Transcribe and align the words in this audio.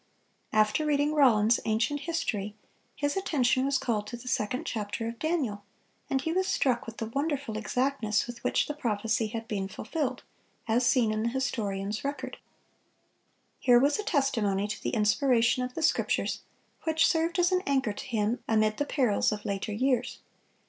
After 0.51 0.83
reading 0.83 1.13
Rollin's 1.13 1.59
"Ancient 1.63 1.99
History," 1.99 2.55
his 2.95 3.15
attention 3.15 3.65
was 3.65 3.77
called 3.77 4.07
to 4.07 4.17
the 4.17 4.27
second 4.27 4.65
chapter 4.65 5.07
of 5.07 5.19
Daniel, 5.19 5.63
and 6.09 6.19
he 6.19 6.31
was 6.31 6.47
struck 6.47 6.87
with 6.87 6.97
the 6.97 7.05
wonderful 7.05 7.55
exactness 7.55 8.25
with 8.25 8.43
which 8.43 8.65
the 8.67 8.73
prophecy 8.73 9.27
had 9.27 9.47
been 9.47 9.67
fulfilled, 9.67 10.23
as 10.67 10.83
seen 10.87 11.11
in 11.11 11.21
the 11.21 11.29
historian's 11.29 12.03
record. 12.03 12.39
Here 13.59 13.77
was 13.77 13.99
a 13.99 14.03
testimony 14.03 14.67
to 14.69 14.81
the 14.81 14.89
inspiration 14.89 15.61
of 15.61 15.75
the 15.75 15.83
Scriptures, 15.83 16.41
which 16.81 17.05
served 17.05 17.37
as 17.37 17.51
an 17.51 17.61
anchor 17.67 17.93
to 17.93 18.05
him 18.07 18.43
amid 18.47 18.77
the 18.77 18.85
perils 18.85 19.31
of 19.31 19.45
later 19.45 19.71
years. 19.71 20.17